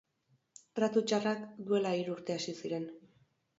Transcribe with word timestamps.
Tratu 0.79 1.03
txarrak 1.11 1.45
duela 1.69 1.93
hiru 2.01 2.17
urte 2.17 2.39
hasi 2.39 2.59
ziren. 2.65 2.91